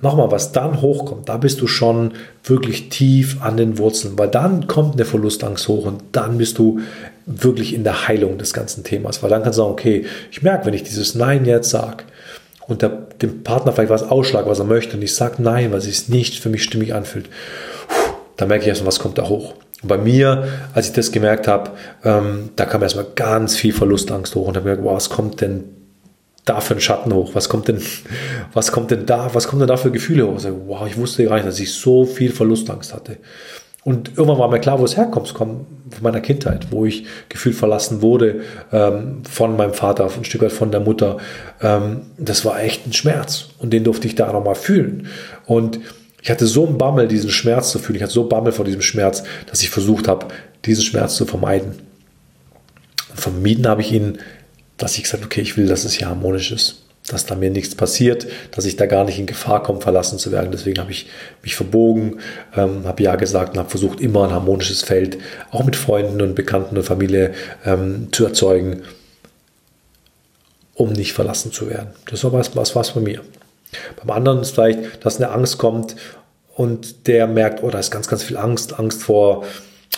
[0.00, 2.12] nochmal, was dann hochkommt, da bist du schon
[2.44, 6.80] wirklich tief an den Wurzeln, weil dann kommt eine Verlustangst hoch und dann bist du
[7.24, 10.66] wirklich in der Heilung des ganzen Themas, weil dann kannst du sagen, okay, ich merke,
[10.66, 12.04] wenn ich dieses Nein jetzt sage
[12.72, 12.88] und der,
[13.20, 16.08] dem Partner vielleicht was ausschlag, was er möchte und ich sage Nein, weil es sich
[16.08, 17.28] nicht für mich stimmig anfühlt,
[18.36, 19.54] dann merke ich erstmal, was kommt da hoch.
[19.82, 21.72] Und bei mir, als ich das gemerkt habe,
[22.04, 25.40] ähm, da kam erstmal ganz viel Verlustangst hoch und habe mir gedacht, wow, was kommt
[25.40, 25.64] denn
[26.44, 27.34] da für ein Schatten hoch?
[27.34, 27.80] Was kommt denn,
[28.52, 30.36] was kommt denn da, was kommt denn da für Gefühle hoch?
[30.36, 33.18] Ich sage, wow, ich wusste gar nicht, dass ich so viel Verlustangst hatte.
[33.84, 35.26] Und irgendwann war mir klar, wo es herkommt.
[35.26, 38.42] Es kommt von meiner Kindheit, wo ich gefühlt verlassen wurde
[38.72, 41.18] ähm, von meinem Vater, ein Stück weit von der Mutter.
[41.60, 43.48] Ähm, das war echt ein Schmerz.
[43.58, 45.08] Und den durfte ich da nochmal fühlen.
[45.46, 45.80] Und
[46.20, 47.96] ich hatte so einen Bammel, diesen Schmerz zu fühlen.
[47.96, 50.26] Ich hatte so Bammel vor diesem Schmerz, dass ich versucht habe,
[50.64, 51.72] diesen Schmerz zu vermeiden.
[53.10, 54.18] Und vermieden habe ich ihn
[54.82, 57.74] dass ich gesagt okay, ich will, dass es hier harmonisch ist, dass da mir nichts
[57.74, 60.52] passiert, dass ich da gar nicht in Gefahr komme, verlassen zu werden.
[60.52, 61.08] Deswegen habe ich
[61.42, 62.20] mich verbogen,
[62.56, 65.18] ähm, habe ja gesagt und habe versucht, immer ein harmonisches Feld,
[65.50, 67.34] auch mit Freunden und Bekannten und Familie
[67.64, 68.82] ähm, zu erzeugen,
[70.74, 71.88] um nicht verlassen zu werden.
[72.06, 73.20] Das war was, was, was bei mir.
[73.96, 75.96] Beim anderen ist vielleicht, dass eine Angst kommt
[76.54, 79.44] und der merkt, oh, da ist ganz, ganz viel Angst, Angst vor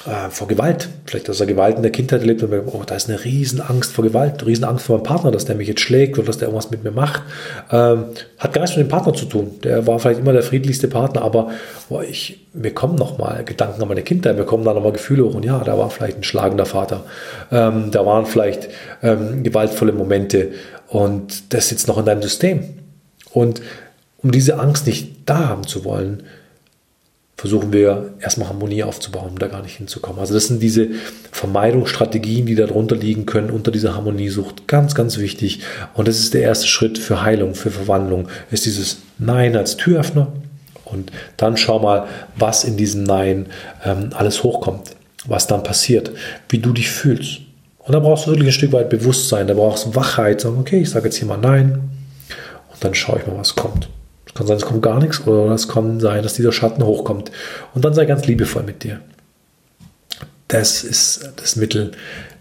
[0.07, 0.89] äh, vor Gewalt.
[1.07, 4.05] Vielleicht, dass er Gewalt in der Kindheit erlebt und oh, da ist eine Riesenangst vor
[4.05, 6.85] Gewalt, Riesenangst vor meinem Partner, dass der mich jetzt schlägt oder dass der irgendwas mit
[6.85, 7.23] mir macht.
[7.71, 8.05] Ähm,
[8.39, 9.59] hat gar nichts mit dem Partner zu tun.
[9.63, 11.51] Der war vielleicht immer der friedlichste Partner, aber
[11.89, 15.35] boah, ich, mir kommen nochmal Gedanken an meine Kindheit, mir kommen da nochmal Gefühle hoch
[15.35, 17.05] und ja, da war vielleicht ein schlagender Vater.
[17.51, 18.69] Ähm, da waren vielleicht
[19.03, 20.53] ähm, gewaltvolle Momente
[20.89, 22.65] und das sitzt noch in deinem System.
[23.33, 23.63] Und
[24.19, 26.23] um diese Angst nicht da haben zu wollen,
[27.37, 30.21] versuchen wir erstmal Harmonie aufzubauen, um da gar nicht hinzukommen.
[30.21, 30.89] Also das sind diese
[31.33, 34.69] Vermeidungsstrategien, die darunter liegen können, unter dieser Harmoniesucht.
[34.69, 35.61] Ganz, ganz wichtig.
[35.95, 40.33] Und das ist der erste Schritt für Heilung, für Verwandlung, ist dieses Nein als Türöffner.
[40.85, 43.47] Und dann schau mal, was in diesem Nein
[43.85, 44.91] ähm, alles hochkommt,
[45.27, 46.13] was dann passiert,
[46.49, 47.41] wie du dich fühlst.
[47.79, 50.81] Und da brauchst du wirklich ein Stück weit Bewusstsein, da brauchst du Wachheit, sagen, okay,
[50.81, 51.81] ich sage jetzt hier mal Nein
[52.73, 53.89] und dann schaue ich mal, was kommt.
[54.35, 57.31] Kann sein, es kommt gar nichts oder es kann sein, dass dieser Schatten hochkommt.
[57.75, 59.01] Und dann sei ganz liebevoll mit dir.
[60.49, 61.93] Das ist das Mittel.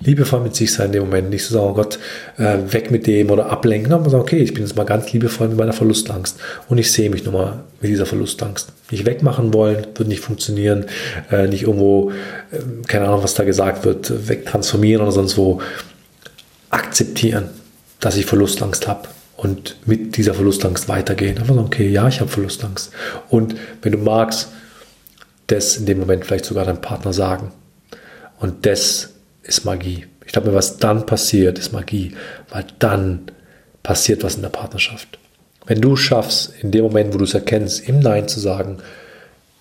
[0.01, 1.29] Liebevoll mit sich sein in dem Moment.
[1.29, 1.99] Nicht zu sagen, oh Gott,
[2.37, 3.93] äh, weg mit dem oder ablenken.
[3.93, 6.37] Aber sagen, okay, ich bin jetzt mal ganz liebevoll mit meiner Verlustangst.
[6.67, 8.73] Und ich sehe mich nochmal mit dieser Verlustangst.
[8.91, 10.85] Nicht wegmachen wollen, wird nicht funktionieren.
[11.31, 12.11] Äh, nicht irgendwo,
[12.51, 15.61] äh, keine Ahnung, was da gesagt wird, wegtransformieren oder sonst wo.
[16.69, 17.49] Akzeptieren,
[17.99, 19.07] dass ich Verlustangst habe
[19.43, 21.37] und mit dieser Verlustangst weitergehen.
[21.37, 22.91] Einfach sagen, okay, ja, ich habe Verlustangst.
[23.29, 24.49] Und wenn du magst,
[25.47, 27.51] das in dem Moment vielleicht sogar deinem Partner sagen.
[28.39, 29.09] Und das
[29.43, 30.05] ist Magie.
[30.25, 32.15] Ich glaube, was dann passiert, ist Magie,
[32.49, 33.23] weil dann
[33.83, 35.19] passiert was in der Partnerschaft.
[35.65, 38.77] Wenn du schaffst, in dem Moment, wo du es erkennst, im Nein zu sagen,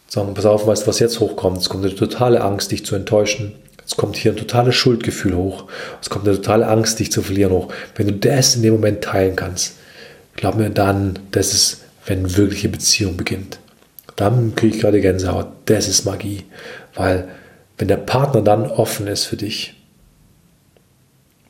[0.08, 1.58] sagen, pass auf, weißt du, was jetzt hochkommt?
[1.58, 3.54] Es kommt eine totale Angst, dich zu enttäuschen.
[3.86, 5.66] Es kommt hier ein totales Schuldgefühl hoch.
[6.00, 7.72] Es kommt eine totale Angst, dich zu verlieren hoch.
[7.96, 9.76] Wenn du das in dem Moment teilen kannst,
[10.36, 13.58] glaub mir dann, das ist, wenn wirkliche Beziehung beginnt.
[14.16, 15.48] Dann kriege ich gerade Gänsehaut.
[15.66, 16.44] Das ist Magie.
[16.94, 17.28] Weil
[17.78, 19.74] wenn der Partner dann offen ist für dich,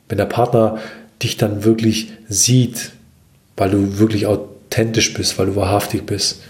[0.09, 0.79] wenn der Partner
[1.21, 2.91] dich dann wirklich sieht,
[3.57, 6.41] weil du wirklich authentisch bist, weil du wahrhaftig bist,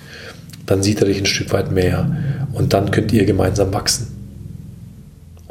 [0.66, 2.16] dann sieht er dich ein Stück weit mehr
[2.54, 4.23] und dann könnt ihr gemeinsam wachsen.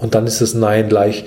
[0.03, 1.25] Und dann ist das Nein gleich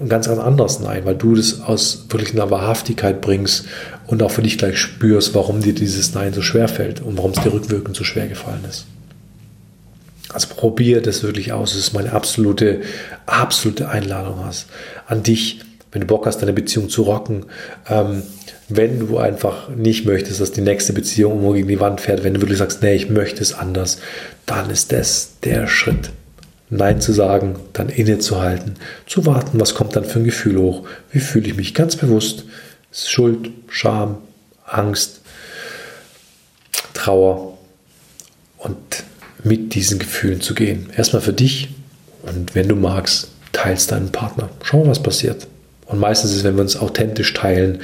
[0.00, 3.64] ein ganz, ganz anderes Nein, weil du das aus wirklich einer Wahrhaftigkeit bringst
[4.06, 7.32] und auch für dich gleich spürst, warum dir dieses Nein so schwer fällt und warum
[7.32, 8.86] es dir rückwirkend so schwer gefallen ist.
[10.28, 11.70] Also probier das wirklich aus.
[11.70, 12.82] Das ist meine absolute,
[13.24, 14.66] absolute Einladung hast
[15.06, 15.60] an dich,
[15.90, 17.46] wenn du Bock hast, deine Beziehung zu rocken.
[17.88, 18.22] Ähm,
[18.68, 22.34] wenn du einfach nicht möchtest, dass die nächste Beziehung irgendwo gegen die Wand fährt, wenn
[22.34, 23.98] du wirklich sagst, nee, ich möchte es anders,
[24.44, 26.10] dann ist das der Schritt.
[26.70, 28.76] Nein zu sagen, dann innezuhalten,
[29.06, 32.44] zu warten, was kommt dann für ein Gefühl hoch, wie fühle ich mich ganz bewusst,
[32.92, 34.18] Schuld, Scham,
[34.66, 35.20] Angst,
[36.94, 37.56] Trauer
[38.58, 38.76] und
[39.44, 40.90] mit diesen Gefühlen zu gehen.
[40.96, 41.68] Erstmal für dich
[42.22, 44.50] und wenn du magst, teilst deinen Partner.
[44.62, 45.46] Schau was passiert.
[45.86, 47.80] Und meistens ist, wenn wir uns authentisch teilen,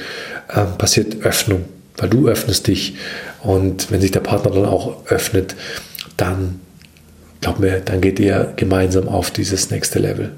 [0.49, 1.65] äh, passiert Öffnung,
[1.97, 2.95] weil du öffnest dich.
[3.41, 5.55] Und wenn sich der Partner dann auch öffnet,
[6.17, 6.59] dann,
[7.45, 10.31] glaub mir, dann geht ihr gemeinsam auf dieses nächste Level.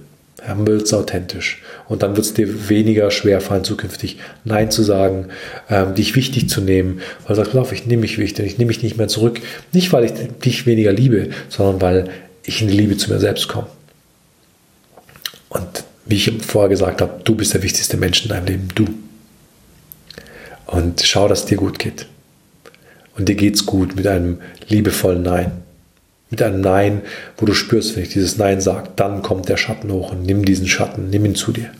[0.46, 1.62] Dann wird es authentisch.
[1.88, 5.30] Und dann wird es dir weniger schwer fallen, zukünftig Nein zu sagen,
[5.70, 7.00] ähm, dich wichtig zu nehmen.
[7.20, 9.39] Weil du sagst, pass auf, ich nehme mich wichtig, ich nehme mich nicht mehr zurück.
[9.72, 10.12] Nicht, weil ich
[10.43, 12.10] dich weniger liebe, sondern weil
[12.43, 13.67] ich in die Liebe zu mir selbst komme.
[15.48, 18.86] Und wie ich vorher gesagt habe, du bist der wichtigste Mensch in deinem Leben, du.
[20.65, 22.06] Und schau, dass es dir gut geht.
[23.17, 25.67] Und dir geht es gut mit einem liebevollen Nein.
[26.30, 27.02] Mit einem Nein,
[27.38, 30.44] wo du spürst, wenn ich dieses Nein sage, dann kommt der Schatten hoch und nimm
[30.44, 31.72] diesen Schatten, nimm ihn zu dir.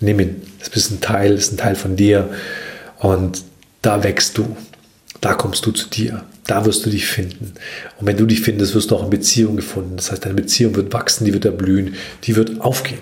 [0.00, 0.42] Nimm ihn.
[0.58, 2.30] Das ist ein Teil, das ist ein Teil von dir.
[2.98, 3.42] Und
[3.82, 4.56] da wächst du.
[5.20, 6.24] Da kommst du zu dir.
[6.46, 7.52] Da wirst du dich finden.
[7.98, 9.96] Und wenn du dich findest, wirst du auch in Beziehung gefunden.
[9.96, 11.94] Das heißt, deine Beziehung wird wachsen, die wird erblühen,
[12.24, 13.00] die wird aufgehen.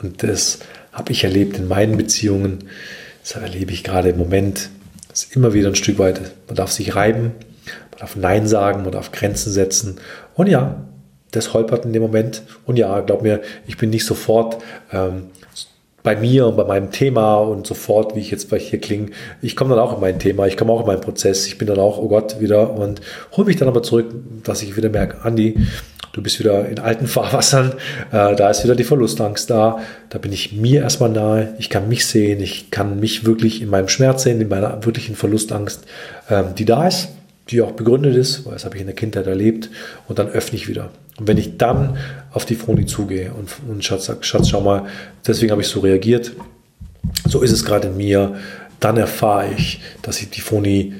[0.00, 0.58] Und das
[0.92, 2.64] habe ich erlebt in meinen Beziehungen.
[3.22, 4.68] Das erlebe ich gerade im Moment.
[5.08, 6.20] Das ist immer wieder ein Stück weit.
[6.46, 7.32] Man darf sich reiben,
[7.98, 10.00] darf Nein sagen, man darf Grenzen setzen.
[10.34, 10.84] Und ja,
[11.30, 12.42] das holpert in dem Moment.
[12.66, 14.58] Und ja, glaub mir, ich bin nicht sofort
[14.92, 15.24] ähm,
[16.02, 19.10] bei mir und bei meinem Thema und sofort, wie ich jetzt bei hier klinge.
[19.42, 21.46] Ich komme dann auch in mein Thema, ich komme auch in meinen Prozess.
[21.46, 23.00] Ich bin dann auch, oh Gott, wieder und
[23.36, 25.56] hole mich dann aber zurück, dass ich wieder merke, Andi,
[26.12, 27.74] Du bist wieder in alten Fahrwassern,
[28.10, 29.78] äh, da ist wieder die Verlustangst da.
[30.08, 31.54] Da bin ich mir erstmal nahe.
[31.58, 35.14] Ich kann mich sehen, ich kann mich wirklich in meinem Schmerz sehen, in meiner wirklichen
[35.14, 35.84] Verlustangst,
[36.28, 37.10] ähm, die da ist,
[37.50, 39.70] die auch begründet ist, weil das habe ich in der Kindheit erlebt.
[40.06, 40.90] Und dann öffne ich wieder.
[41.18, 41.96] Und wenn ich dann
[42.32, 44.86] auf die Froni zugehe und, und Schatz sagt, Schatz, schau mal,
[45.26, 46.32] deswegen habe ich so reagiert,
[47.26, 48.36] so ist es gerade in mir,
[48.80, 50.94] dann erfahre ich, dass ich die Froni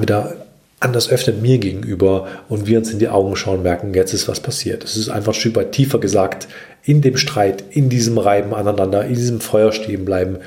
[0.00, 0.36] wieder
[0.80, 4.40] anders öffnet mir gegenüber und wir uns in die Augen schauen, merken, jetzt ist was
[4.40, 4.84] passiert.
[4.84, 6.48] Es ist einfach ein Stück weit tiefer gesagt,
[6.84, 10.38] in dem Streit, in diesem Reiben aneinander, in diesem Feuer stehen bleiben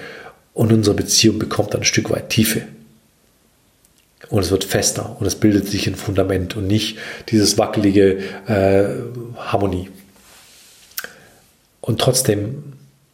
[0.54, 2.62] und unsere Beziehung bekommt dann ein Stück weit Tiefe.
[4.32, 6.98] Und es wird fester und es bildet sich ein Fundament und nicht
[7.30, 8.86] dieses wackelige äh,
[9.38, 9.90] Harmonie.
[11.82, 12.64] Und trotzdem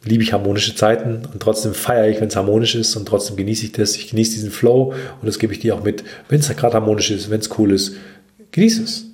[0.04, 3.66] liebe ich harmonische Zeiten und trotzdem feiere ich, wenn es harmonisch ist und trotzdem genieße
[3.66, 3.96] ich das.
[3.96, 6.04] Ich genieße diesen Flow und das gebe ich dir auch mit.
[6.28, 7.96] Wenn es gerade harmonisch ist, wenn es cool ist,
[8.52, 9.04] genieße es.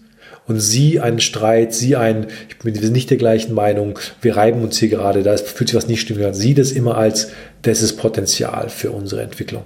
[0.46, 4.76] Und sieh einen Streit, sieh einen, ich bin, nicht der gleichen Meinung, wir reiben uns
[4.76, 6.34] hier gerade, da fühlt sich was nicht stimmen.
[6.34, 7.30] Sieh das immer als,
[7.62, 9.64] das ist Potenzial für unsere Entwicklung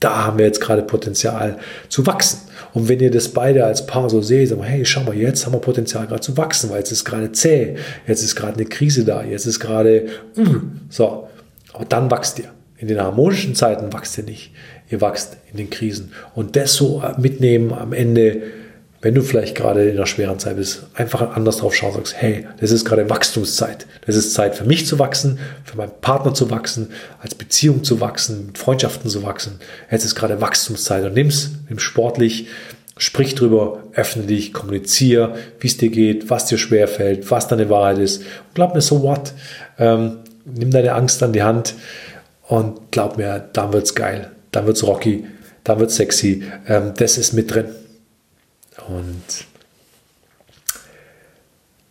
[0.00, 2.40] da haben wir jetzt gerade Potenzial zu wachsen.
[2.72, 5.52] Und wenn ihr das beide als Paar so seht, sagt hey, schau mal, jetzt haben
[5.52, 7.76] wir Potenzial gerade zu wachsen, weil jetzt ist gerade zäh,
[8.06, 11.28] jetzt ist gerade eine Krise da, jetzt ist gerade, uh, so.
[11.72, 12.50] Aber dann wächst ihr.
[12.76, 14.52] In den harmonischen Zeiten wächst ihr nicht.
[14.90, 16.12] Ihr wächst in den Krisen.
[16.34, 18.42] Und das so mitnehmen am Ende,
[19.04, 22.46] wenn du vielleicht gerade in einer schweren Zeit bist, einfach anders drauf schauen, sagst, hey,
[22.58, 23.86] das ist gerade Wachstumszeit.
[24.06, 26.88] Das ist Zeit für mich zu wachsen, für meinen Partner zu wachsen,
[27.20, 29.60] als Beziehung zu wachsen, Freundschaften zu wachsen.
[29.90, 32.46] Jetzt ist gerade Wachstumszeit und nimm's, nimm sportlich,
[32.96, 37.68] sprich drüber, öffne dich, kommuniziere, wie es dir geht, was dir schwer fällt, was deine
[37.68, 38.22] Wahrheit ist.
[38.22, 39.34] Und glaub mir, so what?
[39.78, 41.74] Ähm, nimm deine Angst an die Hand
[42.48, 45.26] und glaub mir, dann wird's geil, dann wird's rocky,
[45.62, 46.42] dann wird's sexy.
[46.66, 47.66] Ähm, das ist mit drin.
[48.88, 49.22] Und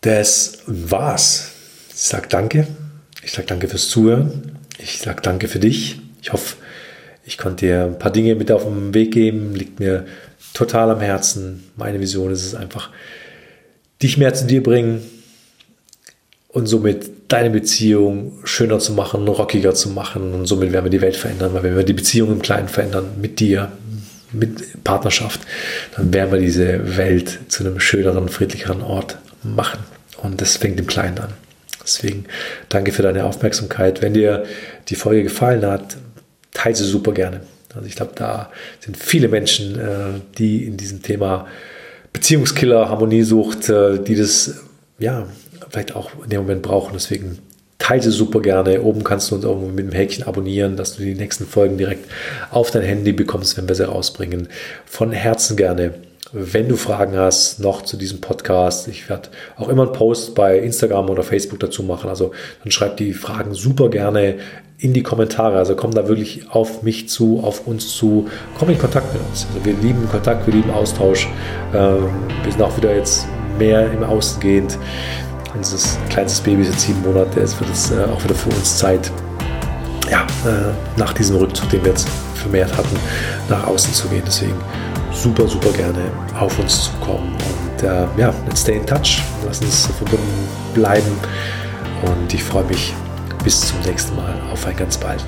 [0.01, 1.51] das war's.
[1.89, 2.67] Ich sage danke.
[3.23, 4.57] Ich sage danke fürs Zuhören.
[4.77, 6.01] Ich sage danke für dich.
[6.21, 6.57] Ich hoffe,
[7.25, 9.55] ich konnte dir ein paar Dinge mit auf den Weg geben.
[9.55, 10.05] Liegt mir
[10.53, 11.63] total am Herzen.
[11.75, 12.89] Meine Vision ist es einfach,
[14.01, 15.01] dich mehr zu dir bringen
[16.49, 20.33] und somit deine Beziehung schöner zu machen, rockiger zu machen.
[20.33, 23.39] Und somit werden wir die Welt verändern, weil wir die Beziehung im Kleinen verändern, mit
[23.39, 23.71] dir,
[24.33, 25.41] mit Partnerschaft,
[25.95, 29.79] dann werden wir diese Welt zu einem schöneren, friedlicheren Ort machen.
[30.17, 31.33] Und das fängt im Kleinen an.
[31.81, 32.25] Deswegen
[32.69, 34.01] danke für deine Aufmerksamkeit.
[34.01, 34.45] Wenn dir
[34.87, 35.97] die Folge gefallen hat,
[36.53, 37.41] teile sie super gerne.
[37.75, 41.47] Also ich glaube, da sind viele Menschen, äh, die in diesem Thema
[42.13, 44.61] Beziehungskiller, Harmoniesucht, äh, die das
[44.99, 45.27] ja,
[45.69, 46.91] vielleicht auch in dem Moment brauchen.
[46.93, 47.39] Deswegen
[47.83, 48.81] teile super gerne.
[48.81, 52.09] Oben kannst du uns auch mit dem Häkchen abonnieren, dass du die nächsten Folgen direkt
[52.49, 54.47] auf dein Handy bekommst, wenn wir sie rausbringen.
[54.85, 55.93] Von Herzen gerne.
[56.31, 60.57] Wenn du Fragen hast noch zu diesem Podcast, ich werde auch immer einen Post bei
[60.57, 62.09] Instagram oder Facebook dazu machen.
[62.09, 62.31] Also
[62.63, 64.35] dann schreib die Fragen super gerne
[64.79, 65.57] in die Kommentare.
[65.57, 69.45] Also komm da wirklich auf mich zu, auf uns zu, komm in Kontakt mit uns.
[69.53, 71.27] Also wir lieben Kontakt, wir lieben Austausch.
[71.75, 72.07] Ähm,
[72.43, 73.27] wir sind auch wieder jetzt
[73.59, 74.77] mehr im Außen gehend.
[75.55, 75.77] Unser
[76.09, 77.39] kleinstes Baby ist jetzt sieben Monate.
[77.39, 79.11] Es wird jetzt äh, auch wieder für uns Zeit,
[80.09, 82.97] ja, äh, nach diesem Rückzug, den wir jetzt vermehrt hatten,
[83.49, 84.23] nach außen zu gehen.
[84.25, 84.55] Deswegen
[85.11, 87.33] super, super gerne auf uns zukommen.
[87.35, 89.21] Und äh, ja, let's stay in touch.
[89.45, 91.11] Lass uns verbunden bleiben.
[92.01, 92.93] Und ich freue mich
[93.43, 94.35] bis zum nächsten Mal.
[94.51, 95.23] Auf ein ganz bald.